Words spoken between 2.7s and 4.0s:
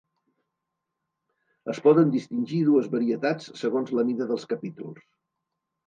dues varietats segons